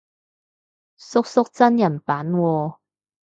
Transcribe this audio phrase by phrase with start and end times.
[0.97, 2.75] 叔叔真人版喎